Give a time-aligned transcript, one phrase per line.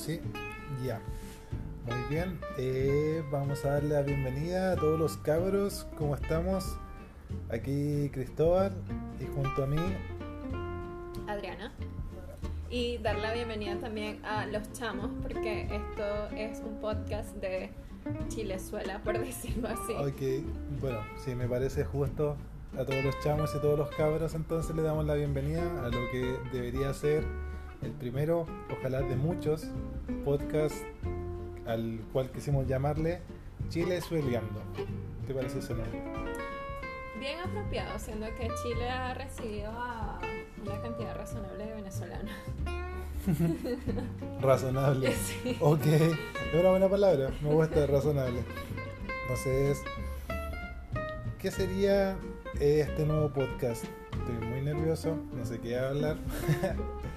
[0.00, 0.20] sí,
[0.84, 1.00] ya.
[1.86, 5.86] Muy bien, eh, vamos a darle la bienvenida a todos los cabros.
[5.98, 6.76] ¿Cómo estamos?
[7.50, 8.72] Aquí Cristóbal
[9.20, 9.78] y junto a mí
[11.28, 11.72] Adriana.
[12.70, 17.70] Y dar la bienvenida también a Los Chamos, porque esto es un podcast de
[18.28, 19.92] Chilezuela, por decirlo así.
[19.92, 22.36] Ok, bueno, sí, me parece justo
[22.78, 25.88] a todos los chamos y a todos los cabros, entonces le damos la bienvenida a
[25.88, 27.24] lo que debería ser
[27.82, 29.66] el primero, ojalá de muchos,
[30.24, 30.76] podcast
[31.66, 33.20] al cual quisimos llamarle
[33.68, 34.62] Chile Sueleando.
[35.26, 36.02] ¿Te parece ese nombre?
[37.18, 40.18] Bien apropiado, siendo que Chile ha recibido a
[40.64, 42.34] una cantidad razonable de venezolanos.
[44.40, 45.12] razonable.
[45.42, 45.56] Sí.
[45.60, 48.42] Ok, es una buena palabra, me gusta razonable.
[49.22, 49.82] Entonces,
[51.38, 52.16] ¿qué sería
[52.58, 53.84] este nuevo podcast?
[54.12, 56.16] Estoy muy nervioso, no sé qué hablar.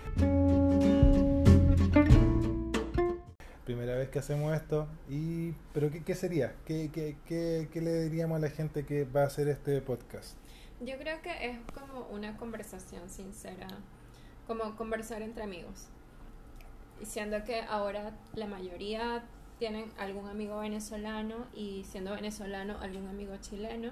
[4.03, 6.55] vez que hacemos esto, y pero ¿qué, qué sería?
[6.65, 10.37] ¿Qué, qué, qué, qué le diríamos a la gente que va a hacer este podcast?
[10.81, 13.67] Yo creo que es como una conversación sincera,
[14.47, 15.87] como conversar entre amigos.
[17.01, 19.23] Y siendo que ahora la mayoría
[19.59, 23.91] tienen algún amigo venezolano y siendo venezolano algún amigo chileno.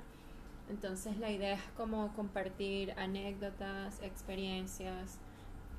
[0.70, 5.18] Entonces la idea es como compartir anécdotas, experiencias,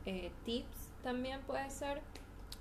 [0.07, 2.03] eh, tips también puede ser.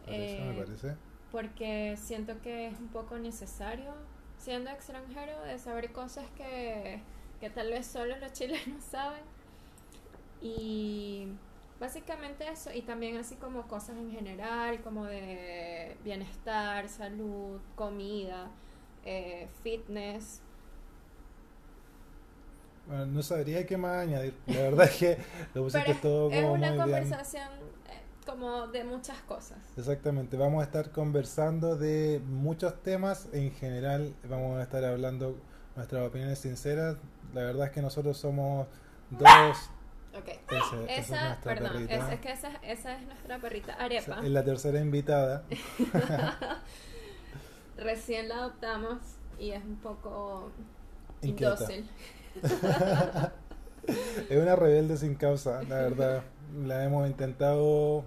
[0.05, 0.95] Parece, me Eh, parece.
[1.31, 3.93] Porque siento que es un poco necesario,
[4.37, 7.01] siendo extranjero, de saber cosas que,
[7.39, 9.23] que tal vez solo los chilenos saben.
[10.41, 11.27] Y
[11.79, 18.51] básicamente eso, y también así como cosas en general, como de bienestar, salud, comida,
[19.05, 20.41] eh, fitness.
[22.85, 24.35] Bueno, no sabría qué más añadir.
[24.47, 25.17] La verdad es que
[25.53, 27.09] lo pusiste todo es como una muy bien.
[27.09, 27.49] conversación
[27.87, 29.57] eh, como de muchas cosas.
[29.77, 33.27] Exactamente, vamos a estar conversando de muchos temas.
[33.33, 35.37] En general, vamos a estar hablando
[35.75, 36.97] nuestras opiniones sinceras.
[37.33, 38.67] La verdad es que nosotros somos
[39.09, 39.57] dos.
[40.17, 40.27] Ok.
[40.27, 41.95] Esa es Esa, nuestra perdón, perrita.
[41.95, 44.19] es, es que esa, esa es nuestra perrita Arepa.
[44.23, 45.43] Es la tercera invitada.
[47.77, 48.97] Recién la adoptamos
[49.39, 50.51] y es un poco
[51.21, 51.53] Inquieta.
[51.53, 51.89] indócil.
[54.29, 56.21] Es una rebelde sin causa, la verdad.
[56.65, 58.05] La hemos intentado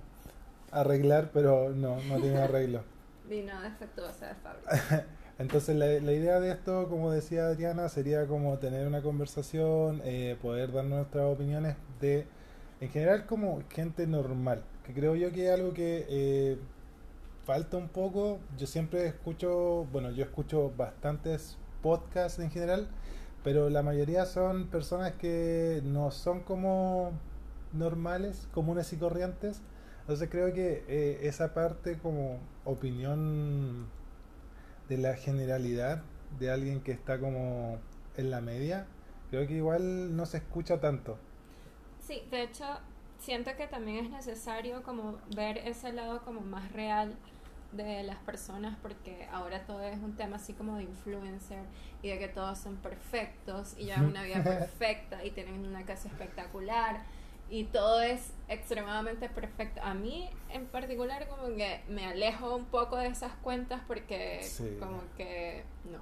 [0.80, 2.82] arreglar, pero no, no tiene arreglo.
[3.28, 5.06] Vino defectuosa de fábrica.
[5.38, 10.36] Entonces la, la idea de esto, como decía Adriana, sería como tener una conversación, eh,
[10.40, 12.26] poder dar nuestras opiniones de,
[12.80, 16.58] en general como gente normal, que creo yo que es algo que eh,
[17.44, 18.38] falta un poco.
[18.56, 22.88] Yo siempre escucho, bueno, yo escucho bastantes podcasts en general,
[23.42, 27.12] pero la mayoría son personas que no son como
[27.72, 29.62] normales, comunes y corrientes.
[30.04, 33.88] Entonces creo que eh, esa parte como opinión
[34.86, 36.02] de la generalidad
[36.38, 37.78] de alguien que está como
[38.18, 38.86] en la media,
[39.30, 41.16] creo que igual no se escucha tanto.
[42.06, 42.66] Sí, de hecho,
[43.18, 47.16] siento que también es necesario como ver ese lado como más real
[47.72, 51.64] de las personas porque ahora todo es un tema así como de influencer
[52.02, 56.08] y de que todos son perfectos y llevan una vida perfecta y tienen una casa
[56.08, 57.00] espectacular
[57.50, 59.80] y todo es extremadamente perfecto.
[59.82, 64.76] A mí en particular como que me alejo un poco de esas cuentas porque Sí.
[64.80, 65.98] como que no.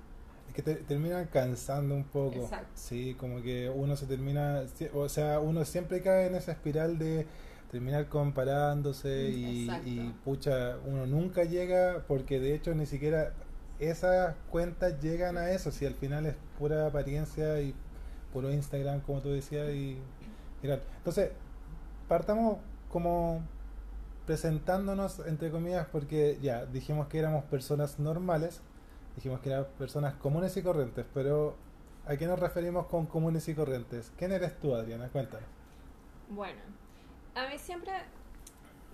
[0.48, 2.36] Es que te, terminan cansando un poco.
[2.36, 2.70] Exacto.
[2.74, 4.62] Sí, como que uno se termina,
[4.94, 7.26] o sea, uno siempre cae en esa espiral de
[7.70, 9.88] terminar comparándose y, Exacto.
[9.88, 13.32] y pucha, uno nunca llega porque de hecho ni siquiera
[13.78, 17.74] esas cuentas llegan a eso, si al final es pura apariencia y
[18.32, 19.98] puro Instagram, como tú decías, y
[20.62, 21.30] Entonces,
[22.08, 22.58] partamos
[22.90, 23.42] como
[24.26, 28.60] presentándonos, entre comillas, porque ya dijimos que éramos personas normales,
[29.16, 31.56] dijimos que eran personas comunes y corrientes, pero
[32.06, 34.12] ¿a qué nos referimos con comunes y corrientes?
[34.16, 35.08] ¿Quién eres tú, Adriana?
[35.08, 35.48] Cuéntanos.
[36.28, 36.60] Bueno,
[37.34, 37.92] a mí siempre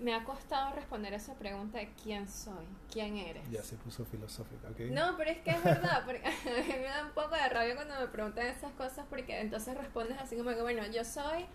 [0.01, 3.49] me ha costado responder esa pregunta de quién soy, quién eres.
[3.49, 4.79] Ya se puso filosófica, ¿ok?
[4.91, 7.75] No, pero es que es verdad, porque a mí me da un poco de rabia
[7.75, 11.45] cuando me preguntan esas cosas porque entonces respondes así como que, bueno, yo soy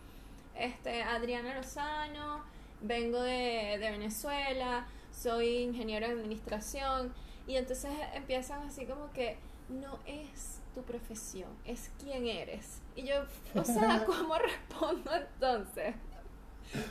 [0.55, 2.45] este Adriana Lozano,
[2.81, 7.15] vengo de, de Venezuela, soy ingeniero de administración
[7.47, 9.39] y entonces empiezan así como que
[9.69, 12.81] no es tu profesión, es quién eres.
[12.97, 13.25] Y yo,
[13.55, 15.95] o sea, ¿cómo respondo entonces?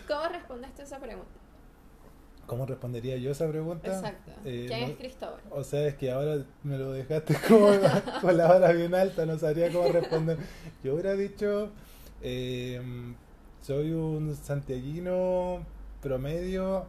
[0.07, 1.42] ¿Cómo respondes tú esa pregunta?
[2.47, 3.87] ¿Cómo respondería yo esa pregunta?
[3.87, 4.31] Exacto.
[4.45, 5.39] Eh, ¿Quién no- es Cristóbal?
[5.51, 7.67] O sea, es que ahora me lo dejaste como
[8.21, 10.37] con la vara bien alta, no sabría cómo responder.
[10.83, 11.69] Yo hubiera dicho,
[12.21, 12.81] eh,
[13.61, 15.65] soy un santiaguino
[16.01, 16.85] promedio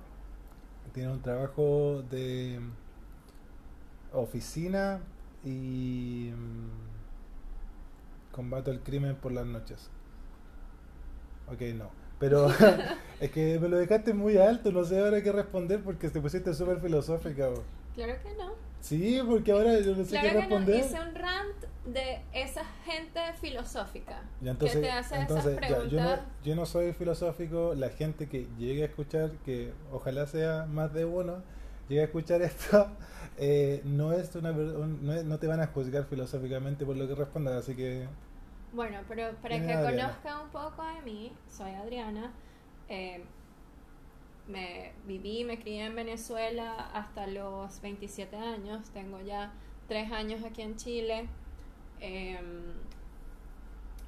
[0.93, 2.61] tiene un trabajo de
[4.13, 5.01] oficina
[5.45, 6.71] y mm,
[8.33, 9.91] combate al crimen por las noches.
[11.49, 11.91] Ok, no.
[12.19, 12.49] Pero
[13.21, 16.55] es que me lo dejaste muy alto, no sé ahora qué responder porque te pusiste
[16.55, 17.49] súper filosófica.
[17.49, 17.63] bro.
[17.95, 18.53] Claro que no.
[18.81, 20.41] Sí, porque ahora yo no sé Claro qué que no.
[20.41, 20.85] responder.
[20.85, 25.69] Hice un rant de esa gente filosófica Ya, entonces, que te hace entonces esas ya,
[25.69, 25.93] preguntas.
[25.93, 30.67] yo, no, yo no soy filosófico, la gente que llegue a escuchar, que ojalá sea
[30.67, 31.37] más de uno,
[31.89, 32.89] llegue a escuchar esto,
[33.39, 37.15] eh, no es una un- no, no te van a juzgar filosóficamente por lo que
[37.15, 38.07] respondas, así que
[38.75, 42.33] Bueno, pero para ¿Quién que conozcan un poco de mí, soy Adriana.
[42.89, 43.25] eh,
[44.47, 48.91] me viví, me crié en Venezuela hasta los 27 años.
[48.91, 49.53] Tengo ya
[49.89, 51.29] 3 años aquí en Chile.
[52.01, 52.75] em,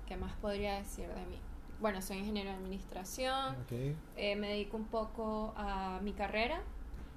[0.06, 1.38] ¿Qué más podría decir de mí?
[1.80, 3.56] Bueno, soy ingeniero de administración.
[3.62, 3.72] ok.
[4.16, 6.62] eh, me dedico un poco a mi carrera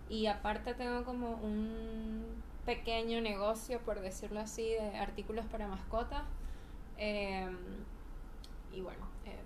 [0.10, 6.24] y aparte tengo como un pequeño negocio, por decirlo así, de artículos para mascotas.
[7.00, 7.50] Eh,
[8.74, 9.40] y bueno, eh,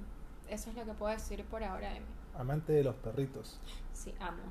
[0.50, 2.06] eso es lo que puedo decir por ahora de mí.
[2.36, 3.60] Amante de los perritos.
[3.94, 4.42] Sí, amo,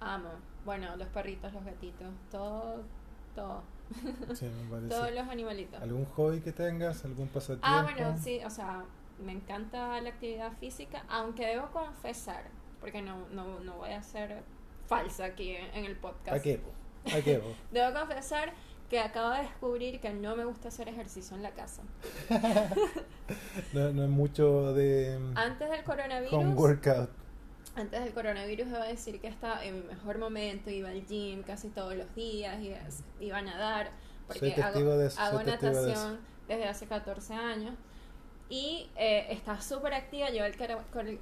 [0.00, 0.30] amo.
[0.64, 2.82] Bueno, los perritos, los gatitos, todo,
[3.34, 3.62] todo,
[4.34, 4.88] Sí, me parece.
[4.88, 5.82] todos los animalitos.
[5.82, 7.04] ¿Algún hobby que tengas?
[7.04, 7.66] ¿Algún pasatiempo?
[7.66, 8.84] Ah, bueno, sí, o sea,
[9.22, 12.44] me encanta la actividad física, aunque debo confesar,
[12.80, 14.42] porque no, no, no voy a ser
[14.86, 16.36] falsa aquí en, en el podcast.
[16.36, 16.60] ¿A qué?
[17.12, 17.42] ¿A qué?
[17.72, 18.52] Debo confesar
[18.90, 21.82] que acabo de descubrir que no me gusta hacer ejercicio en la casa.
[23.72, 27.10] No, no es mucho de Antes del home coronavirus, workout.
[27.74, 31.68] antes del coronavirus debo decir que estaba en mi mejor momento, iba al gym casi
[31.70, 32.76] todos los días, iba,
[33.20, 33.90] iba a nadar,
[34.26, 37.74] porque hago, de eso, hago testigo de natación desde hace 14 años
[38.50, 41.18] y eh, estaba súper activa, yo el el-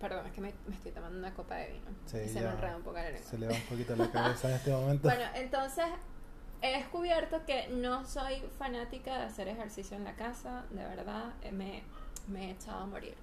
[0.00, 2.50] Perdón, es que me, me estoy tomando una copa de vino Sí, y se me
[2.50, 3.28] enreda un poco la lengua.
[3.30, 5.08] Se le va un poquito la cabeza en este momento.
[5.08, 5.86] Bueno, entonces
[6.70, 11.52] he descubierto que no soy fanática de hacer ejercicio en la casa, de verdad, eh,
[11.52, 11.82] me,
[12.28, 13.14] me he echado a morir.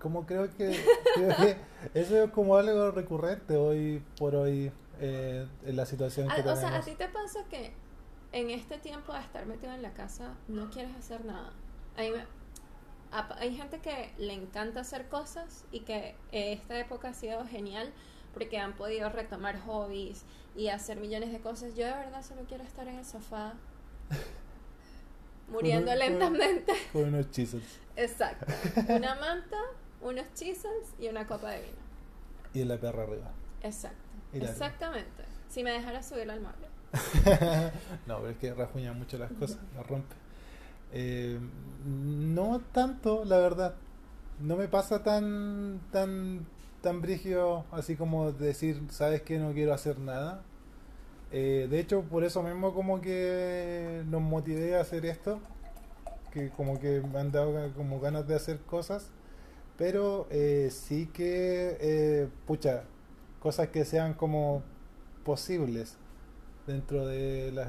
[0.00, 0.80] Como creo que,
[1.14, 1.56] creo que
[1.94, 4.70] eso es como algo recurrente hoy por hoy
[5.00, 6.60] eh, en la situación que Ah, o tenemos.
[6.60, 7.72] sea, ¿a ti te pasa que
[8.32, 11.52] en este tiempo de estar metido en la casa no quieres hacer nada?
[11.96, 12.26] A mí me-
[13.10, 17.92] a- hay gente que le encanta hacer cosas y que esta época ha sido genial
[18.38, 20.24] porque han podido retomar hobbies
[20.56, 21.74] y hacer millones de cosas.
[21.74, 23.54] Yo de verdad solo quiero estar en el sofá
[25.50, 26.72] muriendo Con- con- lentamente.
[26.92, 27.78] Con unos chisels.
[27.96, 28.46] Exacto.
[28.88, 29.56] Una manta,
[30.00, 31.78] unos chisels y una copa de vino.
[32.54, 33.30] Y la perra arriba.
[33.62, 33.98] Exacto.
[34.32, 35.24] Exactamente.
[35.48, 36.68] Si me dejara subirlo al mueble.
[38.06, 40.14] no, pero es que rajuña mucho las cosas, las rompe.
[40.92, 41.38] Eh,
[41.84, 43.74] no tanto, la verdad.
[44.40, 46.46] No me pasa tan tan
[46.82, 50.42] tan brígido así como decir, sabes que no quiero hacer nada.
[51.32, 55.40] Eh, de hecho, por eso mismo como que nos motivé a hacer esto,
[56.32, 59.10] que como que me han dado como ganas de hacer cosas,
[59.76, 62.84] pero eh, sí que, eh, pucha,
[63.40, 64.62] cosas que sean como
[65.24, 65.96] posibles
[66.66, 67.68] dentro de las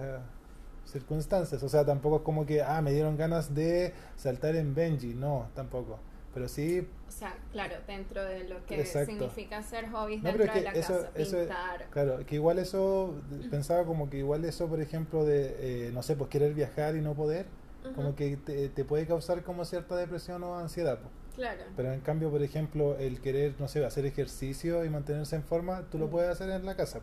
[0.85, 1.61] circunstancias.
[1.63, 5.13] O sea, tampoco es como que, ah, me dieron ganas de saltar en Benji.
[5.13, 5.99] No, tampoco.
[6.33, 9.11] Pero sí, O sea, claro, dentro de lo que Exacto.
[9.11, 11.87] significa hacer hobbies No, pero dentro de la eso- casa, eso es- pintar.
[11.89, 13.15] claro, que igual eso,
[13.49, 17.01] pensaba como que igual eso, por ejemplo, de, eh, no sé, pues querer viajar y
[17.01, 17.47] no poder,
[17.95, 20.99] como que te, te puede causar como cierta depresión o ansiedad.
[20.99, 21.09] po.
[21.35, 21.63] Claro.
[21.75, 25.83] Pero en cambio, por ejemplo, el querer, no sé, hacer ejercicio y mantenerse en forma,
[25.89, 26.99] tú lo puedes hacer en la casa.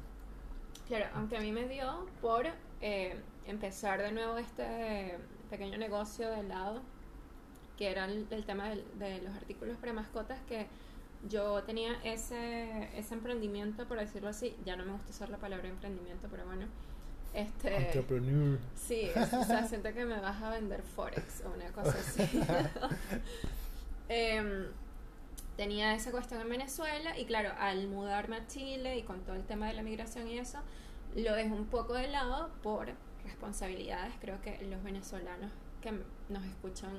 [0.87, 2.47] Claro, aunque a mí me dio por
[2.83, 3.16] eh,
[3.47, 5.16] empezar de nuevo este
[5.50, 6.83] pequeño negocio de helado,
[7.76, 10.66] que era el, el tema del- de, los artículos para mascotas, que
[11.28, 15.68] yo tenía ese, ese emprendimiento, por decirlo así, ya no me gusta usar la palabra
[15.68, 16.66] emprendimiento, pero bueno,
[17.35, 17.76] este...
[17.76, 18.59] Entrepreneur.
[18.75, 22.23] Sí, es- o sea, siento que me vas a vender Forex o una cosa así.
[24.09, 24.66] Em,
[25.56, 29.45] tenía esa cuestión en Venezuela y claro, al mudarme a Chile y con todo el
[29.45, 30.59] tema de la migración y eso,
[31.16, 32.88] lo dejé un poco de lado por
[33.25, 34.14] responsabilidades.
[34.21, 35.50] Creo que los venezolanos
[35.83, 35.92] que
[36.28, 36.92] nos escuchan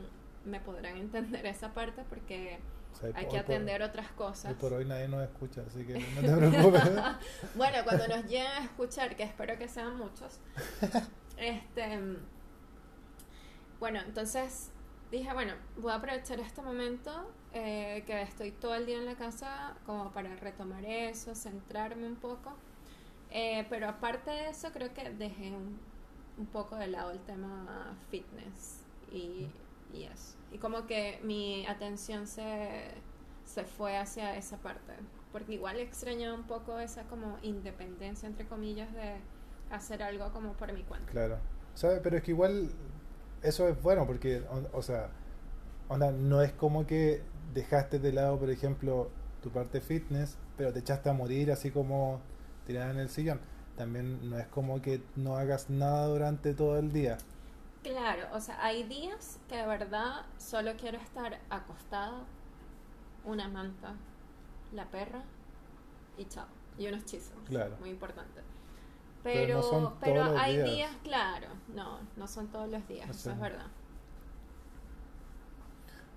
[0.47, 2.59] me podrán entender esa parte porque
[2.93, 4.53] O sea, hay que por- atender otras cosas.
[4.55, 6.81] por hoy nadie nos escucha, así que no te preocupes.
[7.55, 10.39] bueno, cuando nos lleguen a escuchar, que espero que sean muchos,
[11.37, 11.99] este,
[13.79, 14.71] bueno, entonces
[15.11, 17.11] dije, bueno, voy a aprovechar este momento
[17.53, 22.15] eh, que estoy todo el día en la casa como para retomar eso, centrarme un
[22.15, 22.55] poco.
[23.29, 25.79] Eh, pero aparte de eso, creo que dejé un,
[26.37, 29.47] un poco de lado el tema fitness y,
[29.93, 30.37] y eso.
[30.51, 32.91] Y como que mi atención se,
[33.45, 34.93] se fue hacia esa parte.
[35.31, 39.21] porque igual extrañaba un poco esa como independencia, entre comillas, de
[39.69, 41.11] hacer algo como por mi cuenta.
[41.11, 41.39] Claro.
[41.73, 41.99] ¿Sabes?
[42.03, 42.71] Pero es que igual
[43.41, 45.09] eso es bueno porque, o, o sea,
[45.87, 47.21] onda, no es como que
[47.53, 52.21] dejaste de lado, por ejemplo, tu parte fitness, pero te echaste a morir así como
[52.65, 53.39] tirada en el sillón.
[53.75, 57.17] También no es como que no hagas nada durante todo el día.
[57.87, 62.19] Claro, o sea, hay días que de verdad solo quiero estar acostada,
[63.23, 63.93] una manta,
[64.73, 65.23] la perra
[66.17, 66.45] y chao.
[66.77, 67.39] Y unos chismes.
[67.47, 67.75] Claro.
[67.79, 68.41] Muy importante.
[69.23, 70.69] Pero Pero, no son pero todos los hay días.
[70.69, 73.67] días, claro, no, no son todos los días, O eso es verdad.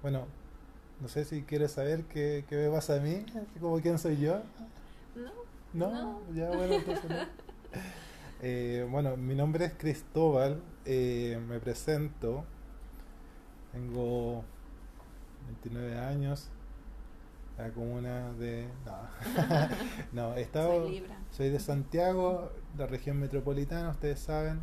[0.03, 0.27] Bueno,
[1.01, 3.25] no sé si quieres saber qué, qué me pasa a mí,
[3.61, 4.41] como quién soy yo.
[5.15, 5.31] ¿No?
[5.73, 6.21] No, No.
[6.35, 7.17] ya bueno, entonces no.
[8.43, 12.45] Eh, bueno, mi nombre es Cristóbal, eh, me presento,
[13.73, 14.45] tengo
[15.47, 16.49] 29 años,
[17.59, 18.69] la comuna de...
[18.87, 18.99] No,
[20.31, 20.89] no he estado...
[21.31, 24.61] Soy de Santiago, la región metropolitana, ustedes saben,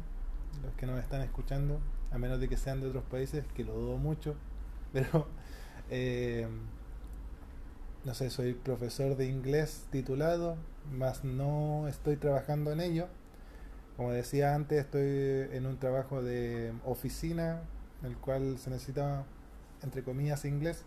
[0.64, 1.80] los que nos están escuchando,
[2.12, 4.36] a menos de que sean de otros países, que lo dudo mucho,
[4.94, 5.28] pero
[5.90, 6.48] eh,
[8.04, 10.58] no sé, soy profesor de inglés titulado,
[10.92, 13.08] más no estoy trabajando en ello.
[13.98, 17.62] Como decía antes, estoy en un trabajo de oficina,
[18.02, 19.26] en el cual se necesita,
[19.82, 20.84] entre comillas, inglés,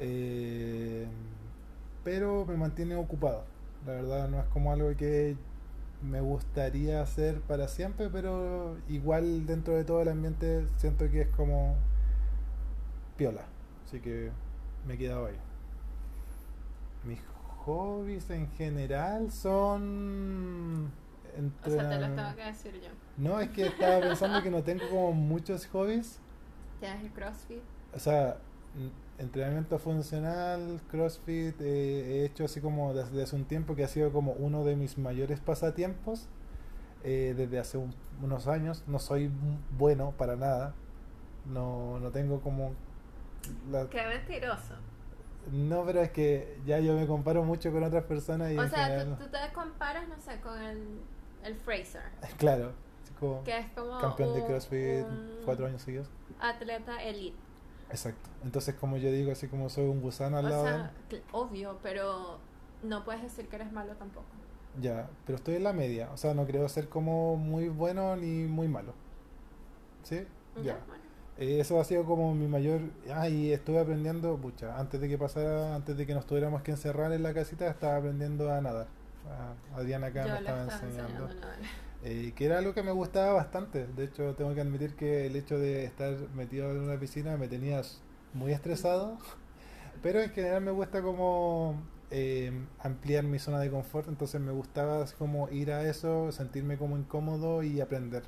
[0.00, 1.06] eh,
[2.02, 3.44] pero me mantiene ocupado.
[3.86, 5.36] La verdad no es como algo que
[6.02, 11.28] me gustaría hacer para siempre, pero igual dentro de todo el ambiente siento que es
[11.28, 11.76] como
[13.16, 13.44] piola.
[13.86, 14.30] Así que
[14.86, 15.38] me he quedado ahí.
[17.04, 17.20] Mis
[17.64, 20.90] hobbies en general son...
[21.64, 22.88] O sea, te lo tengo que decir yo.
[23.16, 26.20] No, es que estaba pensando que no tengo como muchos hobbies.
[26.80, 27.62] Tienes el CrossFit.
[27.94, 28.36] O sea,
[29.18, 31.64] entrenamiento funcional, CrossFit, eh,
[32.22, 34.98] he hecho así como desde hace un tiempo que ha sido como uno de mis
[34.98, 36.28] mayores pasatiempos.
[37.04, 38.84] eh, desde hace un- unos años.
[38.86, 39.28] No soy
[39.76, 40.72] bueno para nada.
[41.46, 42.74] No, no tengo como...
[43.72, 44.74] la- Qué mentiroso.
[45.50, 48.84] no, pero es que ya yo me comparo mucho con otras personas y O sea,
[48.86, 51.00] general- tú, tú te comparas, no sé, con el,
[51.44, 52.02] el Fraser,
[52.38, 52.72] Claro,
[53.20, 55.06] como que es como campeón de CrossFit
[55.44, 56.08] cuatro años seguidos.
[56.40, 57.36] atleta elite.
[57.90, 58.30] Exacto.
[58.42, 60.92] Entonces, como yo digo, así como soy un gusano al O lado sea,
[61.32, 62.38] obvio, pero
[62.82, 64.26] no puedes decir que eres malo tampoco.
[64.80, 66.10] ya, pero estoy en la media.
[66.12, 68.94] O sea, no creo ser como muy bueno ni muy malo.
[70.02, 70.26] ¿Sí?
[70.62, 70.80] Ya.
[70.88, 71.02] bueno.
[71.38, 72.80] Eh, eso ha sido como mi mayor.
[73.14, 76.72] Ah, y estuve aprendiendo, pucha, antes de que pasara, antes de que nos tuviéramos que
[76.72, 78.86] encerrar en la casita, estaba aprendiendo a nadar.
[79.28, 81.28] A Adriana acá Yo me estaba estaba enseñando.
[82.04, 83.86] Eh, que era algo que me gustaba bastante.
[83.86, 87.48] De hecho, tengo que admitir que el hecho de estar metido en una piscina me
[87.48, 87.80] tenía
[88.34, 89.18] muy estresado.
[90.02, 94.08] Pero en general me gusta como eh, ampliar mi zona de confort.
[94.08, 98.24] Entonces me gustaba como ir a eso, sentirme como incómodo y aprender.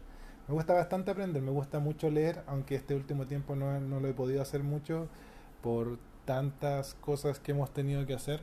[0.47, 4.09] Me gusta bastante aprender, me gusta mucho leer, aunque este último tiempo no, no lo
[4.09, 5.09] he podido hacer mucho
[5.63, 8.43] por tantas cosas que hemos tenido que hacer.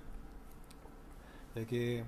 [1.55, 2.03] Ya que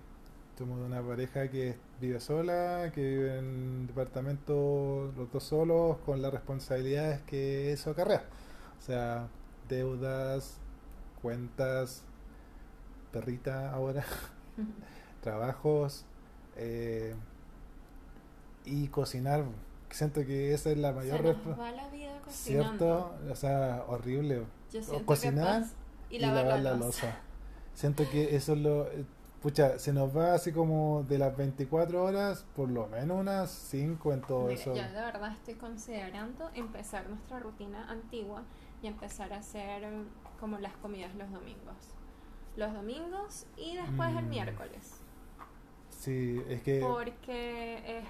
[0.57, 5.97] somos de una pareja que vive sola, que vive en un departamento los dos solos,
[6.05, 8.23] con las responsabilidades que eso acarrea.
[8.77, 9.27] O sea,
[9.67, 10.57] deudas,
[11.21, 12.03] cuentas,
[13.11, 14.03] perrita ahora,
[15.21, 16.05] trabajos
[16.57, 17.15] eh,
[18.65, 19.43] y cocinar.
[19.89, 22.69] Siento que esa es la mayor Se nos respo- va la vida cocinando.
[23.19, 23.31] ¿Cierto?
[23.31, 24.43] O sea, horrible.
[24.71, 25.71] Yo O siento cocinar que pas-
[26.09, 27.15] y lavar, la loza.
[27.75, 28.87] Siento que eso es lo...
[29.43, 34.13] Pucha, se nos va así como de las 24 horas, por lo menos unas 5
[34.13, 34.73] en todo Mire, eso.
[34.73, 38.43] yo de verdad estoy considerando empezar nuestra rutina antigua
[38.81, 40.03] y empezar a hacer eh,
[40.39, 41.75] como las comidas los domingos.
[42.55, 44.29] Los domingos y después el Mm.
[44.29, 45.02] miércoles.
[46.03, 48.03] Sí, es que Porque eh,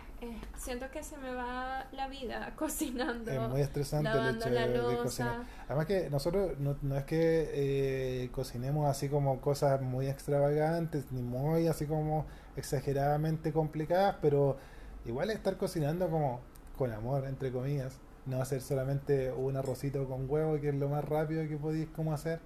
[0.57, 4.97] siento que se me va la vida cocinando, es muy estresante el hecho la de,
[4.97, 5.43] cocinar.
[5.67, 11.21] Además que nosotros no, no es que eh, cocinemos así como cosas muy extravagantes, ni
[11.21, 14.57] muy así como exageradamente complicadas, pero
[15.05, 16.41] igual estar cocinando como
[16.75, 18.00] con amor, entre comillas.
[18.25, 22.12] No hacer solamente un arrocito con huevo, que es lo más rápido que podéis como
[22.12, 22.39] hacer.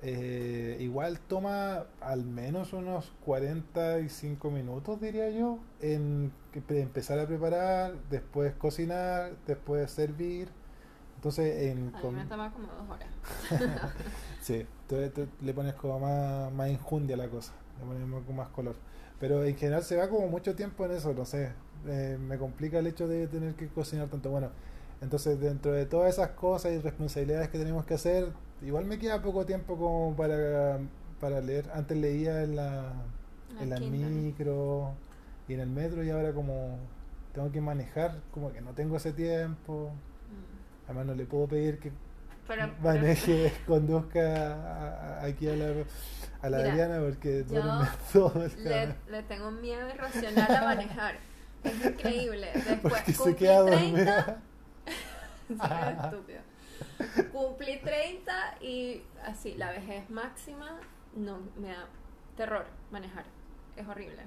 [0.00, 6.32] Eh, igual toma al menos unos 45 minutos, diría yo, en
[6.68, 10.48] empezar a preparar, después cocinar, después servir.
[11.16, 13.08] Entonces, en A mí me toma como dos horas.
[14.40, 18.48] Sí, tú, tú le pones como más, más enjundia a la cosa, le pones más
[18.50, 18.76] color.
[19.18, 21.52] Pero en general se va como mucho tiempo en eso, no sé.
[21.86, 24.30] eh, me complica el hecho de tener que cocinar tanto.
[24.30, 24.50] Bueno,
[25.00, 29.22] entonces dentro de todas esas cosas y responsabilidades que tenemos que hacer, igual me queda
[29.22, 30.78] poco tiempo como para
[31.20, 31.68] para leer.
[31.74, 32.92] Antes leía en la,
[33.60, 34.92] en la micro
[35.48, 36.78] y en el metro y ahora como
[37.34, 39.90] tengo que manejar, como que no tengo ese tiempo.
[39.92, 40.84] Mm.
[40.86, 41.90] Además no le puedo pedir que
[42.46, 44.20] Pero, maneje, conduzca
[44.54, 45.66] a- a- aquí a la,
[46.42, 50.54] a la Mira, Adriana porque yo duerme todo el le, le tengo un miedo irracional
[50.54, 51.16] a manejar.
[51.64, 52.48] Es increíble.
[52.54, 54.38] Después Porque se queda 30, dormida.
[55.50, 56.40] Estúpido.
[57.32, 60.78] Cumplí 30 y así, la vejez máxima,
[61.14, 61.86] no, me da
[62.36, 63.24] terror manejar.
[63.76, 64.22] Es horrible.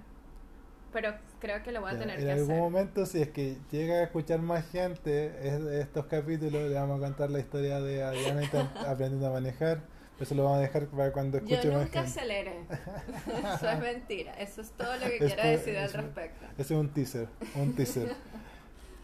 [0.94, 2.62] Pero creo que lo voy a Ya, tener en que algún hacer.
[2.62, 7.06] momento, si es que llega a escuchar más gente es- estos capítulos, le vamos a
[7.06, 8.42] contar la historia de Adriana
[8.88, 9.82] aprendiendo a manejar.
[10.20, 12.20] Eso lo vamos a dejar para cuando Yo escuche más nunca gente.
[12.20, 12.60] aceleré.
[13.56, 14.34] Eso es mentira.
[14.34, 16.46] Eso es todo lo que Esto quiero decir al es- respecto.
[16.58, 18.16] Ese es un teaser, un teaser.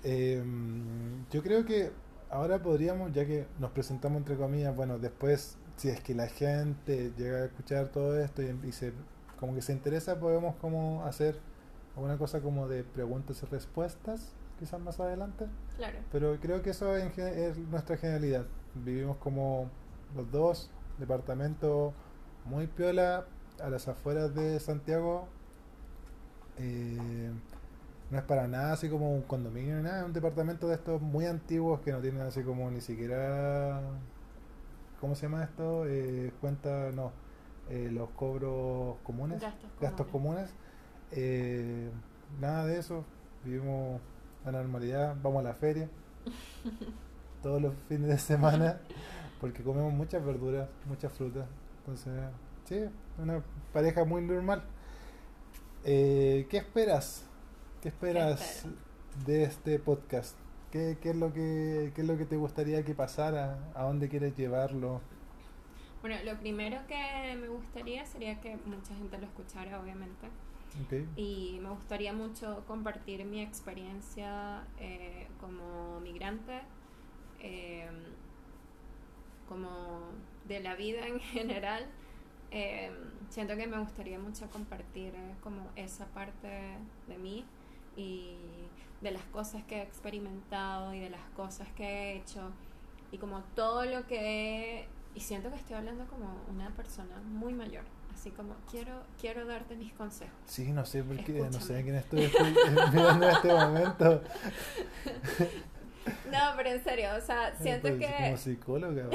[0.04, 0.42] Eh,
[1.32, 1.92] yo creo que
[2.30, 7.12] ahora podríamos, ya que nos presentamos entre comillas, bueno, después, si es que la gente
[7.18, 8.94] llega a escuchar todo esto y, y se,
[9.40, 11.40] como que se interesa, podemos como hacer
[11.96, 15.48] alguna cosa como de preguntas y respuestas, quizás más adelante.
[15.78, 15.98] Claro.
[16.12, 18.46] Pero creo que eso es nuestra generalidad.
[18.76, 19.70] Vivimos como
[20.16, 20.70] los dos,
[21.00, 21.94] departamento
[22.46, 23.26] muy piola,
[23.62, 25.28] a las afueras de Santiago.
[26.58, 27.32] Eh,
[28.12, 31.02] no es para nada así como un condominio ni nada, es un departamento de estos
[31.02, 33.82] muy antiguos que no tienen así como ni siquiera.
[35.02, 35.86] ¿Cómo se llama esto?
[35.88, 37.12] Eh, cuenta, no.
[37.70, 40.50] eh, los cobros comunes Gastos gastos comunes.
[41.12, 41.90] Eh,
[42.40, 43.06] nada de eso.
[43.46, 44.02] Vivimos
[44.46, 45.90] la normalidad, vamos a la feria
[47.44, 48.80] todos los fines de semana
[49.40, 51.48] porque comemos muchas verduras, muchas frutas.
[51.80, 52.14] Entonces,
[52.66, 52.86] sí,
[53.20, 54.64] una pareja muy normal.
[55.86, 57.27] Eh, ¿Qué esperas?
[57.88, 58.68] ¿Qué esperas
[59.26, 60.38] de este podcast?
[60.74, 63.72] ¿Qué, qué es lo que, ¿Qué es lo que te gustaría que pasara?
[63.76, 65.00] ¿A dónde quieres llevarlo?
[66.02, 70.28] Bueno, lo primero que me gustaría sería que mucha gente lo escuchara, obviamente.
[71.16, 76.60] Y me gustaría mucho compartir mi experiencia eh, como migrante,
[77.40, 77.88] eh,
[79.48, 80.02] como
[80.46, 81.86] de la vida en general.
[82.52, 82.92] Eh,
[83.30, 86.50] siento que me gustaría mucho compartir como esa parte
[87.08, 87.46] de mí
[87.98, 88.38] y
[89.02, 92.52] de las cosas que he experimentado y de las cosas que he hecho
[93.12, 94.20] y como todo lo que
[94.80, 94.88] he...
[95.16, 97.84] Y siento que estoy hablando como una persona muy mayor,
[98.14, 100.36] así como quiero, quiero darte mis consejos.
[100.46, 101.80] Sí, no sé por qué, no sé Escúchame.
[101.80, 102.54] a quién estoy, estoy
[102.94, 104.22] mirando en este momento.
[106.32, 109.08] No, pero en serio, o sea, siento Pues, Como que psicóloga.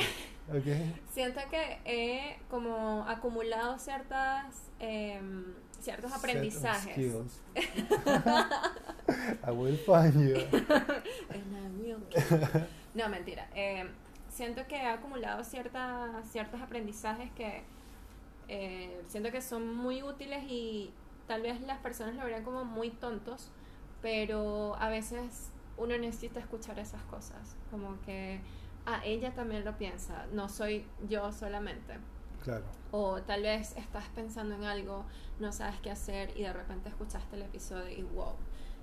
[0.49, 0.67] Ok.
[1.11, 6.97] siento que he como acumulado ciertas em, ciertos Set aprendizajes.
[9.47, 10.37] I will find you.
[11.31, 12.67] And I will kill you.
[12.95, 13.49] No, mentira.
[13.55, 13.89] Em,
[14.29, 17.65] siento que he acumulado ciertas ciertos aprendizajes que
[18.49, 20.93] eh, siento que son muy útiles y
[21.27, 23.51] tal vez las personas lo verían como muy tontos,
[24.01, 28.41] pero a veces uno necesita escuchar esas cosas, como que
[28.87, 31.95] ah, ella también lo piensa, no soy yo solamente.
[32.43, 32.65] Claro.
[32.91, 35.07] O tal vez estás pensando en algo,
[35.39, 38.37] no sabes qué hacer y de repente escuchaste el episodio y wow,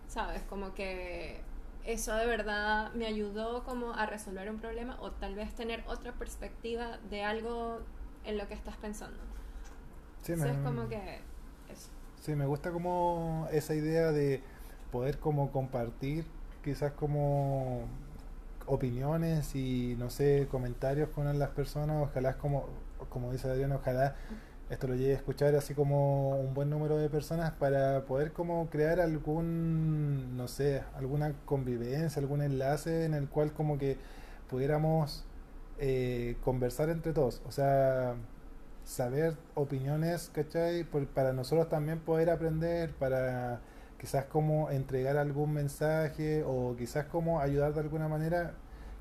[0.07, 0.43] ¿sabes?
[0.43, 1.45] Como que
[1.83, 6.13] eso de verdad me ayudó como a resolver un problema o tal vez tener otra
[6.17, 7.81] perspectiva de algo
[8.23, 9.23] en lo que estás pensando.
[10.21, 11.21] Sí, Entonces me, como que
[11.67, 11.91] eso.
[12.15, 14.43] sí, me gusta como esa idea de
[14.91, 16.25] poder como compartir
[16.63, 17.89] quizás como
[18.65, 22.67] opiniones y no sé, comentarios con las personas, ojalá es como,
[23.09, 24.15] como dice Adriana, ojalá
[24.69, 28.69] esto lo llegue a escuchar así como un buen número de personas para poder como
[28.69, 33.97] crear algún, no sé, alguna convivencia, algún enlace en el cual como que
[34.49, 35.25] pudiéramos
[35.79, 38.15] eh, conversar entre todos, o sea,
[38.83, 40.83] saber opiniones, ¿cachai?
[40.83, 43.61] Por- para nosotros también poder aprender, para
[43.99, 48.53] quizás como entregar algún mensaje o quizás como ayudar de alguna manera,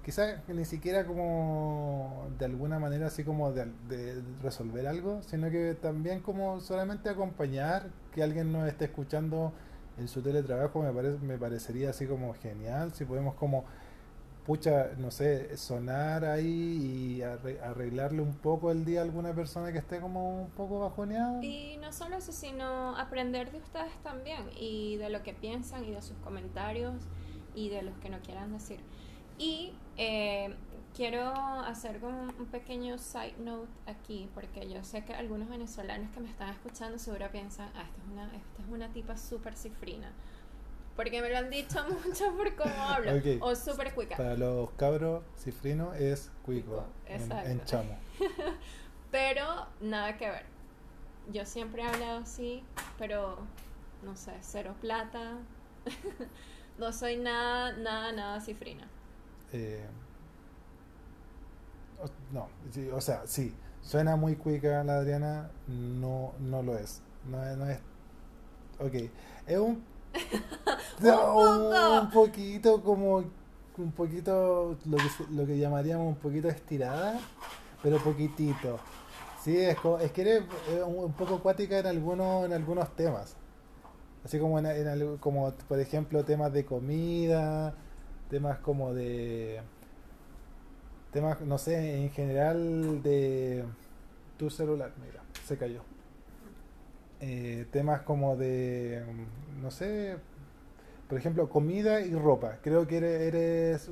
[0.09, 5.75] quizás ni siquiera como de alguna manera así como de, de resolver algo, sino que
[5.75, 9.53] también como solamente acompañar, que alguien nos esté escuchando
[9.99, 13.67] en su teletrabajo me, parece, me parecería así como genial, si podemos como
[14.47, 19.73] pucha, no sé, sonar ahí y arre- arreglarle un poco el día a alguna persona
[19.73, 21.45] que esté como un poco bajoneada.
[21.45, 25.91] Y no solo eso, sino aprender de ustedes también y de lo que piensan y
[25.91, 26.95] de sus comentarios
[27.55, 28.81] y de los que no quieran decir.
[29.37, 30.55] Y eh,
[30.95, 36.21] quiero hacer como un pequeño side note aquí, porque yo sé que algunos venezolanos que
[36.21, 40.11] me están escuchando seguro piensan, ah, esta es una, esta es una tipa súper cifrina.
[40.97, 43.13] Porque me lo han dicho mucho por cómo hablo.
[43.41, 44.17] O súper cuica.
[44.17, 47.51] Para los cabros, cifrino es cuico, en, exacto.
[47.51, 47.99] en chamo.
[49.11, 50.47] Pero nada que ver.
[51.33, 52.63] yo siempre he hablado así,
[52.99, 53.39] pero
[54.03, 55.39] no sé, cero plata.
[56.79, 58.87] no soy nada, nada, nada cifrina.
[59.53, 59.85] Eh,
[62.33, 62.49] no,
[62.95, 67.01] o sea, sí, suena muy cuica la Adriana, no, no lo es.
[67.29, 67.79] No, no es.
[68.79, 69.11] Ok,
[69.47, 69.83] es un.
[71.03, 73.25] un poquito como.
[73.79, 77.19] Un poquito lo que, lo que llamaríamos un poquito estirada,
[77.83, 78.81] pero poquitito.
[79.41, 83.37] Sí, es, es que eres eh, un, poco acuática en algunos, en algunos temas.
[84.25, 87.75] Así como, en, en como, por ejemplo, temas de comida,
[88.29, 89.61] temas como de.
[91.13, 93.65] Temas, no sé, en general de.
[94.37, 95.83] Tu celular, mira, se cayó.
[97.21, 99.05] Eh, temas como de.
[99.07, 100.17] mm, No sé.
[101.09, 102.59] Por ejemplo, comida y ropa.
[102.63, 103.21] Creo que eres.
[103.23, 103.91] eres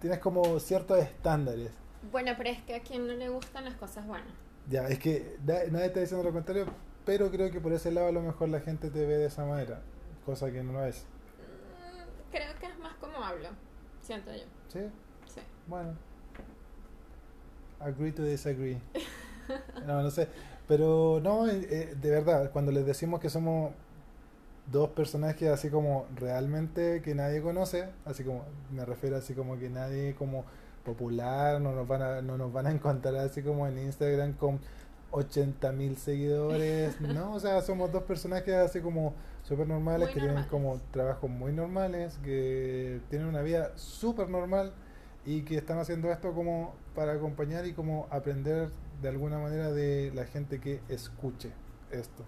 [0.00, 1.72] tienes como ciertos estándares.
[2.12, 4.28] Bueno, pero es que a quien no le gustan las cosas buenas.
[4.70, 6.66] Ya, es que da- nadie está diciendo lo contrario,
[7.04, 9.44] pero creo que por ese lado a lo mejor la gente te ve de esa
[9.44, 9.80] manera,
[10.24, 11.04] cosa que no lo es.
[11.38, 12.67] Mm, Creo que
[13.28, 13.48] hablo,
[14.02, 14.44] siento yo.
[14.68, 14.80] ¿Sí?
[15.32, 15.40] Sí.
[15.66, 15.94] Bueno.
[17.80, 18.78] Agree to disagree.
[19.86, 20.28] No, no sé.
[20.66, 23.72] Pero no, eh, eh, de verdad, cuando les decimos que somos
[24.70, 29.70] dos personajes así como realmente que nadie conoce, así como, me refiero así como que
[29.70, 30.44] nadie como
[30.84, 34.60] popular, no nos van a, no nos van a encontrar así como en Instagram con
[35.12, 39.14] 80 mil seguidores, no, o sea, somos dos personajes así como
[39.48, 44.74] súper normales, Muy que tienen como trabajos muy normales, que tienen una vida súper normal
[45.24, 48.68] y que están haciendo esto como para acompañar y como aprender
[49.00, 51.50] de alguna manera de la gente que escuche
[51.90, 52.24] esto.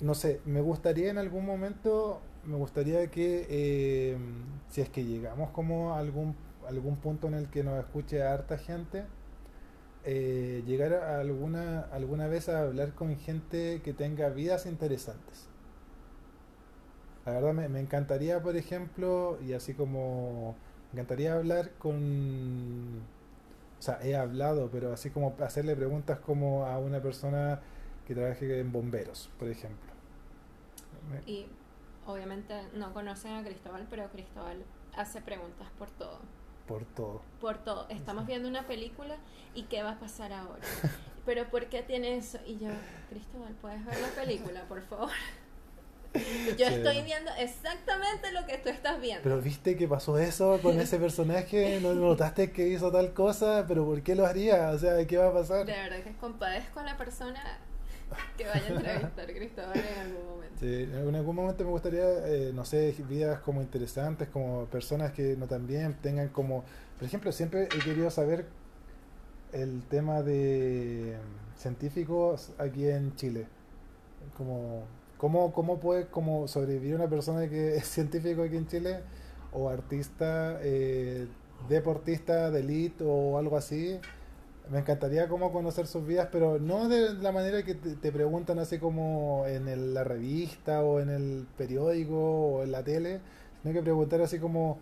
[0.00, 4.16] No sé, me gustaría en algún momento, me gustaría que eh,
[4.70, 6.34] si es que llegamos como a algún,
[6.66, 9.04] algún punto en el que nos escuche harta gente,
[10.06, 15.48] eh, llegar a alguna, alguna vez a hablar con gente que tenga vidas interesantes.
[17.24, 20.54] La verdad me, me encantaría, por ejemplo, y así como
[20.92, 23.02] me encantaría hablar con,
[23.78, 27.60] o sea, he hablado, pero así como hacerle preguntas como a una persona
[28.06, 29.92] que trabaje en bomberos, por ejemplo.
[31.26, 31.46] Y
[32.06, 34.64] obviamente no conocen a Cristóbal, pero Cristóbal
[34.96, 36.20] hace preguntas por todo.
[36.66, 37.22] Por todo.
[37.40, 37.86] Por todo.
[37.90, 39.16] Estamos viendo una película
[39.54, 40.62] y ¿qué va a pasar ahora?
[41.24, 42.38] Pero ¿por qué tiene eso?
[42.46, 42.68] Y yo,
[43.10, 45.10] Cristóbal, ¿puedes ver la película, por favor?
[46.14, 46.74] Yo Sí.
[46.74, 49.22] estoy viendo exactamente lo que tú estás viendo.
[49.22, 53.84] Pero viste que pasó eso con ese personaje, no notaste que hizo tal cosa, pero
[53.84, 54.70] ¿por qué lo haría?
[54.70, 55.66] O sea, ¿qué va a pasar?
[55.66, 57.42] De verdad que compadezco a la persona
[58.36, 60.56] que vaya a entrevistar Cristóbal en algún momento.
[60.58, 65.36] Sí, en algún momento me gustaría, eh, no sé, vidas como interesantes, como personas que
[65.36, 66.64] no también tengan como,
[66.98, 68.46] por ejemplo, siempre he querido saber
[69.52, 71.16] el tema de
[71.56, 73.46] científicos aquí en Chile,
[74.36, 74.84] como
[75.18, 79.00] cómo, cómo puede como sobrevivir una persona que es científico aquí en Chile
[79.52, 81.26] o artista, eh,
[81.68, 83.98] deportista de elite o algo así.
[84.70, 88.78] Me encantaría como conocer sus vidas, pero no de la manera que te, preguntan así
[88.80, 93.20] como en el- la revista o en el periódico o en la tele,
[93.62, 94.78] sino que preguntar así como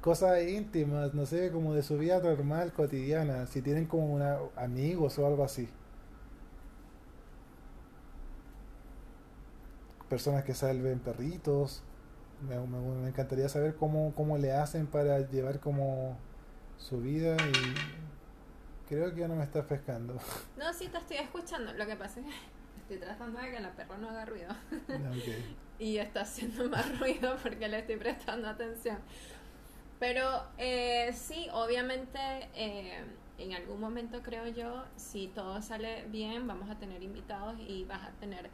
[0.00, 5.18] cosas íntimas, no sé, como de su vida normal, cotidiana, si tienen como una, amigos
[5.18, 5.68] o algo así.
[10.08, 11.82] Personas que salven perritos.
[12.48, 16.16] Me, me- me encantaría saber cómo, cómo le hacen para llevar como
[16.78, 17.76] su vida y
[18.88, 20.18] creo que ya no me está pescando.
[20.56, 21.72] No, sí, te estoy escuchando.
[21.74, 22.32] Lo que pasa es que
[22.80, 24.50] estoy tratando de que la perra no haga ruido.
[24.50, 25.34] Ok.
[25.78, 28.98] y está haciendo más ruido porque le estoy prestando atención.
[29.98, 32.18] Pero eh, sí, obviamente
[32.54, 33.04] eh,
[33.38, 38.02] en algún momento creo yo, si todo sale bien, vamos a tener invitados y vas
[38.02, 38.50] a tener,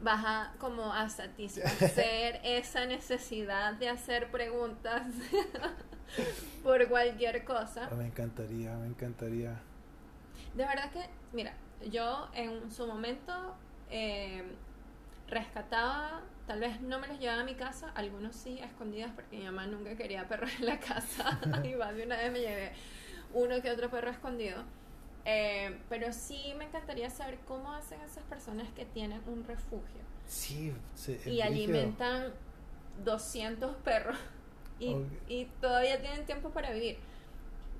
[0.00, 5.06] vas a como a satisfacer esa necesidad de hacer preguntas
[6.62, 7.88] por cualquier cosa.
[7.90, 9.60] Ah, Me encantaría, me encantaría.
[10.54, 11.54] De verdad que, mira,
[11.90, 13.32] yo en su momento
[13.90, 14.42] eh,
[15.28, 19.38] rescataba, tal vez no me los llevaba a mi casa, algunos sí, a escondidas, porque
[19.38, 21.38] mi mamá nunca quería perros en la casa.
[21.64, 22.72] y más de una vez me llevé
[23.34, 24.62] uno que otro perro escondido.
[25.24, 30.72] Eh, pero sí me encantaría saber cómo hacen esas personas que tienen un refugio Sí,
[30.96, 32.32] sí, y alimentan
[33.04, 34.16] 200 perros
[34.84, 35.06] y, Ok.
[35.28, 36.96] y todavía tienen tiempo para vivir.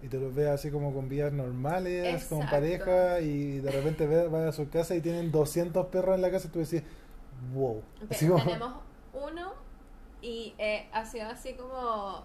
[0.03, 2.57] Y te los ves así como con vidas normales, con Exacto.
[2.57, 6.49] pareja, y de repente vas a su casa y tienen 200 perros en la casa
[6.49, 6.83] y tú decís,
[7.55, 7.79] wow.
[8.03, 8.73] Ok, Así como- Tenemos
[9.15, 9.53] uno
[10.21, 12.25] y eh, ha sido así como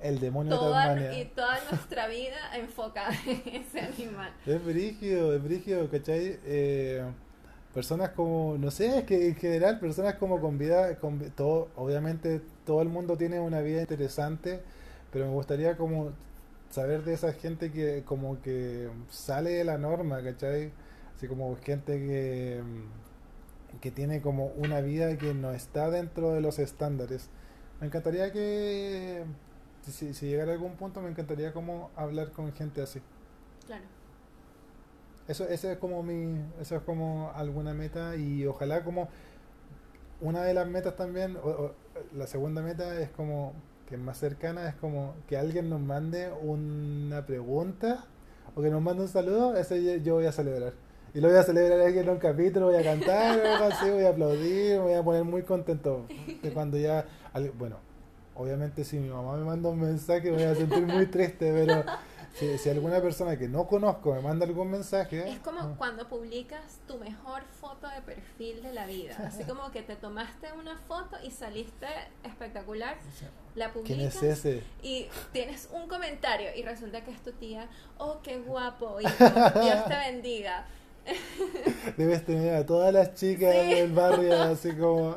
[0.00, 1.18] el demonio de toda, Tasmania.
[1.20, 4.32] y toda nuestra vida enfocada en ese animal.
[4.44, 6.38] Es brígido, es brígido, ¿cachai?
[6.44, 7.04] Eh,
[7.72, 12.40] personas como, no sé, es que en general, personas como con vida, con todo, obviamente
[12.66, 14.60] todo el mundo tiene una vida interesante,
[15.10, 16.12] pero me gustaría como
[16.70, 20.72] saber de esa gente que como que sale de la norma, ¿cachai?
[21.16, 26.40] Así como gente que, mm, que tiene como una vida que no está dentro de
[26.40, 27.28] los estándares.
[27.80, 29.24] Me encantaría que,
[29.82, 33.00] si, si llegara a algún punto, me encantaría como hablar con gente así.
[33.66, 33.84] Claro.
[35.28, 39.08] Eso, ese es como mi, eso es como alguna meta y ojalá como
[40.20, 41.72] una de las metas también, o-
[42.16, 43.52] la segunda meta es como
[43.88, 48.04] que es más cercana, es como que alguien nos mande una pregunta
[48.54, 50.72] o que nos mande un saludo, ese yo, voy a celebrar.
[51.14, 53.38] Y lo voy a celebrar aquí en un capítulo, voy a cantar,
[53.72, 56.06] así, voy a aplaudir, voy a poner muy contento.
[56.42, 57.04] De cuando ya,
[57.58, 57.76] bueno,
[58.34, 61.84] obviamente si mi mamá me manda un mensaje me voy a sentir muy triste, pero
[62.34, 65.28] si, si alguna persona que no conozco me manda algún mensaje...
[65.30, 69.14] Es como ah, cuando publicas tu mejor foto de perfil de la vida.
[69.26, 71.86] Así como que te tomaste una foto y saliste
[72.24, 72.96] espectacular.
[73.54, 74.62] La ¿Quién publicas es ese?
[74.82, 77.68] y tienes un comentario y resulta que es tu tía.
[77.98, 78.98] Oh, qué guapo.
[79.00, 80.66] Y Dios te bendiga.
[81.96, 83.74] Debes tener a todas las chicas Sí.
[83.74, 85.16] del barrio así como...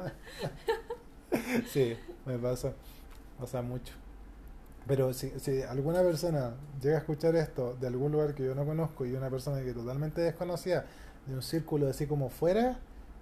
[1.72, 2.74] sí, me pasa.
[3.40, 3.94] Pasa mucho.
[4.88, 8.66] Pero si, si alguna persona llega a escuchar esto de algún lugar que yo no
[8.66, 10.86] conozco y una persona que totalmente desconocida,
[11.26, 12.80] de un círculo así como fuera,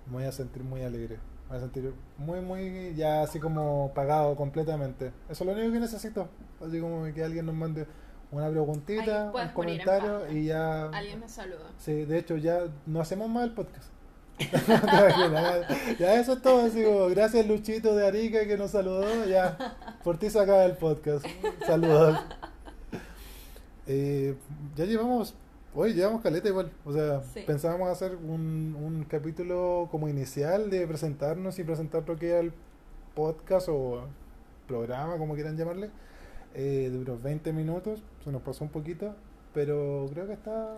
[0.07, 1.19] me voy a sentir muy alegre.
[1.43, 5.13] Me voy a sentir muy, muy ya así como pagado completamente.
[5.29, 6.27] Eso es lo único que necesito.
[6.65, 7.87] Así como que alguien nos mande
[8.31, 10.85] una preguntita, un comentario y ya...
[10.89, 11.71] Alguien me saluda.
[11.77, 13.89] Sí, de hecho ya no hacemos más el podcast.
[14.39, 15.67] Ya,
[15.99, 20.17] ya eso es todo, así como, gracias Luchito de Arica que nos saludó, ya, por
[20.17, 21.25] ti se acaba el podcast.
[21.65, 22.19] Saludos.
[23.87, 24.35] Eh,
[24.75, 25.35] ya llevamos,
[25.75, 27.41] hoy llevamos caleta igual, o sea, Sí.
[27.45, 32.53] pensábamos hacer un, un capítulo como inicial de presentarnos y presentar lo que era el
[33.13, 34.01] podcast o
[34.67, 35.89] programa, como quieran llamarle,
[36.55, 39.13] eh, unos 20 minutos, se nos pasó un poquito,
[39.53, 40.75] pero creo que está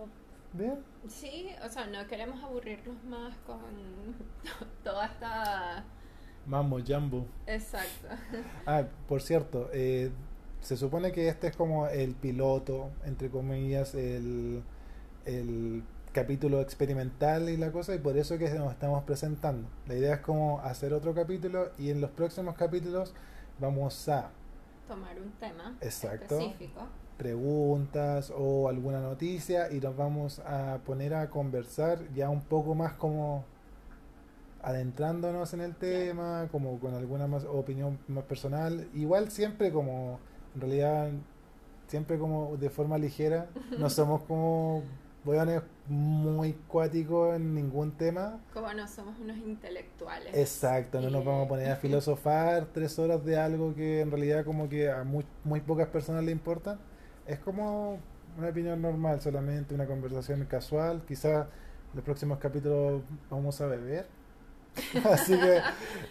[0.52, 0.74] bien.
[1.08, 3.58] Sí, o sea, no queremos aburrirlos más con
[4.84, 5.84] toda esta...
[6.46, 7.26] Mambo, Jumbo.
[7.46, 8.08] Exacto.
[8.66, 10.10] Ah, por cierto, eh,
[10.60, 14.62] se supone que este es como el piloto, entre comillas, el,
[15.24, 19.68] el capítulo experimental y la cosa, y por eso que nos estamos presentando.
[19.86, 23.12] La idea es como hacer otro capítulo y en los próximos capítulos
[23.58, 24.30] vamos a
[24.86, 26.38] Tomar un tema Exacto.
[26.38, 26.86] específico.
[27.16, 32.94] Preguntas o alguna noticia y nos vamos a poner a conversar ya un poco más
[32.94, 33.44] como
[34.62, 40.18] adentrándonos en el tema, como con alguna más opinión más personal, igual siempre como
[40.54, 41.10] en realidad
[41.86, 43.48] siempre como de forma ligera,
[43.78, 44.82] no somos como
[45.24, 48.40] hueones muy cuáticos en ningún tema.
[48.52, 50.34] Como no somos unos intelectuales.
[50.34, 54.44] Exacto, no nos vamos a poner a filosofar tres horas de algo que en realidad
[54.44, 56.78] como que a muy, muy pocas personas le importa.
[57.26, 57.98] Es como
[58.38, 61.02] una opinión normal, solamente una conversación casual.
[61.06, 61.46] Quizás
[61.94, 64.06] los próximos capítulos vamos a beber.
[65.10, 65.62] Así que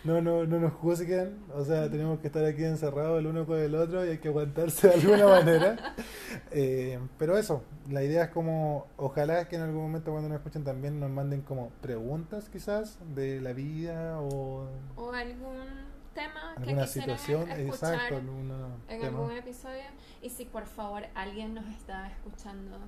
[0.03, 1.37] no, no, no nos juzguen.
[1.53, 4.29] O sea, tenemos que estar aquí encerrados el uno con el otro y hay que
[4.29, 5.95] aguantarse de alguna manera.
[6.51, 10.37] Eh, pero eso, la idea es como, ojalá es que en algún momento cuando nos
[10.37, 15.65] escuchen también nos manden como preguntas quizás de la vida o O algún
[16.13, 18.47] tema que alguna quisieran situación, escuchar exacto, en
[18.87, 19.07] tema.
[19.07, 19.83] algún episodio.
[20.25, 22.79] Y si por favor alguien nos está escuchando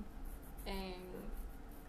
[0.65, 0.95] en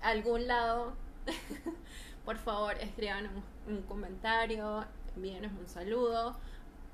[0.03, 0.93] algún lado,
[2.27, 3.25] por favor escriban
[3.67, 4.85] un, un comentario,
[5.17, 6.37] envíenos un saludo,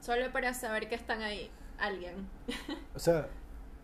[0.00, 2.28] solo para saber que están ahí alguien.
[2.94, 3.26] O sea,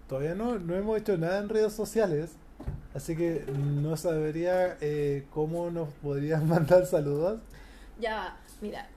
[0.09, 2.37] todavía no, no hemos hecho nada en redes sociales,
[2.95, 7.41] así que no sabría eh, cómo nos podrían mandar saludos.
[7.99, 8.89] Ya, mira,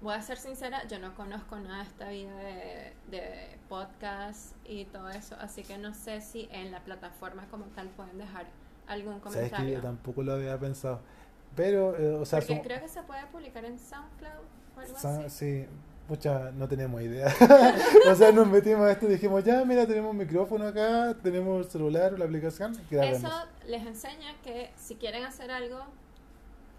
[0.00, 4.84] voy a ser sincera, yo no conozco nada de esta vida de, de podcast y
[4.86, 8.46] todo eso, así que no sé si en la plataforma como tal pueden dejar
[8.86, 9.80] algún Sabes que yo comentario.
[9.82, 11.00] tampoco lo había pensado.
[11.56, 14.44] Pero, eh, o sea, Porque son- creo que se puede publicar en SoundCloud
[14.76, 15.30] o algo Sa- así.
[15.64, 15.66] Sí,
[16.08, 17.26] mucha, no tenemos idea.
[18.10, 21.70] o sea, nos metimos a esto y dijimos, ya, mira, tenemos micrófono acá, tenemos el
[21.70, 22.72] celular, la aplicación.
[22.90, 23.30] Eso
[23.66, 25.80] les enseña que si quieren hacer algo,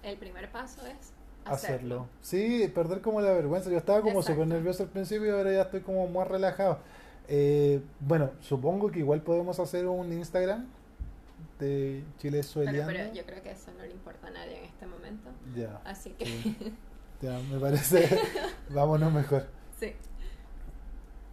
[0.03, 1.11] el primer paso es
[1.45, 1.75] Hacerlo.
[2.05, 2.07] hacerlo.
[2.21, 3.69] Sí, perder como la vergüenza.
[3.69, 6.79] Yo estaba como súper nervioso al principio y ahora ya estoy como más relajado.
[7.27, 10.67] Eh, bueno, supongo que igual podemos hacer un Instagram
[11.59, 12.87] de Chile Pero, Sueliano.
[12.87, 15.29] pero yo creo que eso no le importa a nadie en este momento.
[15.55, 16.73] Ya, Así que Sí.
[17.21, 18.07] ya, me parece.
[18.69, 19.47] Vámonos mejor.
[19.79, 19.93] sí.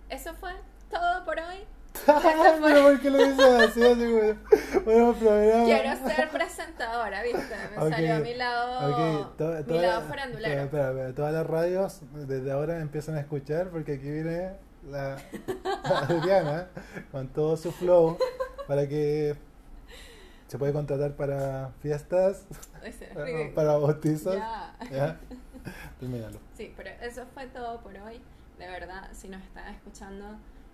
[0.08, 0.52] Eso fue
[0.90, 1.58] todo por hoy.
[2.62, 3.82] pero ¿por qué lo dices así?
[3.82, 5.64] así como, bueno, programa.
[5.64, 7.40] Quiero ser presentadora, ¿viste?
[7.76, 8.90] Me Ok, salió a mi lado,
[9.22, 10.62] ok, to- mi toda- lado farandulero.
[10.62, 14.52] Espera, espera, espera, todas las radios desde ahora empiezan a escuchar porque aquí viene
[14.88, 15.16] la
[15.84, 16.68] Adriana
[17.10, 18.16] con todo su flow
[18.68, 19.36] para que
[20.46, 22.46] se puede contratar para fiestas,
[23.54, 24.36] para bautizos.
[24.36, 24.76] Ya.
[24.92, 25.16] ¿Ya?
[25.98, 26.38] Termínalo.
[26.56, 28.20] Sí, pero eso fue todo por hoy.
[28.58, 30.24] De verdad, si nos están escuchando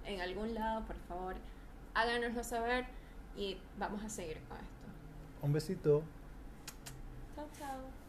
[0.06, 1.34] en algún lado, por favor,
[1.94, 2.86] háganoslo saber
[3.36, 5.42] y vamos a seguir con esto.
[5.42, 6.02] Un besito.
[7.34, 8.01] Chao, chao.